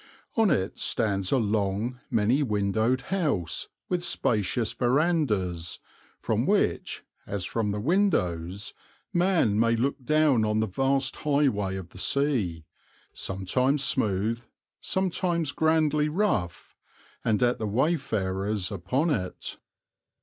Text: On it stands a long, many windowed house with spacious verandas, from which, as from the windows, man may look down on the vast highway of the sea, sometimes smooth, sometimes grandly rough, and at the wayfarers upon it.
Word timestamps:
On 0.35 0.49
it 0.49 0.79
stands 0.79 1.31
a 1.31 1.37
long, 1.37 1.99
many 2.09 2.41
windowed 2.41 3.01
house 3.13 3.67
with 3.87 4.03
spacious 4.03 4.73
verandas, 4.73 5.77
from 6.19 6.47
which, 6.47 7.03
as 7.27 7.45
from 7.45 7.69
the 7.69 7.79
windows, 7.79 8.73
man 9.13 9.59
may 9.59 9.75
look 9.75 10.03
down 10.03 10.43
on 10.43 10.59
the 10.59 10.65
vast 10.65 11.17
highway 11.17 11.75
of 11.75 11.89
the 11.89 11.99
sea, 11.99 12.65
sometimes 13.13 13.83
smooth, 13.83 14.43
sometimes 14.79 15.51
grandly 15.51 16.09
rough, 16.09 16.75
and 17.23 17.43
at 17.43 17.59
the 17.59 17.67
wayfarers 17.67 18.71
upon 18.71 19.11
it. 19.11 19.57